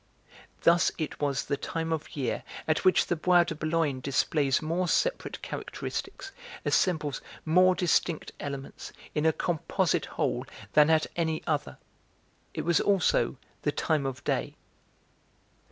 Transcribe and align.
Thus 0.63 0.91
it 0.97 1.21
was 1.21 1.45
the 1.45 1.57
time 1.57 1.93
of 1.93 2.15
year 2.15 2.41
at 2.67 2.83
which 2.83 3.05
the 3.05 3.15
Bois 3.15 3.43
de 3.43 3.53
Boulogne 3.53 3.99
displays 3.99 4.59
more 4.59 4.87
separate 4.87 5.39
characteristics, 5.43 6.31
assembles 6.65 7.21
more 7.45 7.75
distinct 7.75 8.31
elements 8.39 8.93
in 9.13 9.27
a 9.27 9.31
composite 9.31 10.05
whole 10.07 10.47
than 10.73 10.89
at 10.89 11.05
any 11.15 11.43
other. 11.45 11.77
It 12.55 12.65
was 12.65 12.79
also 12.79 13.37
the 13.61 13.71
time 13.71 14.07
of 14.07 14.23
day. 14.23 14.55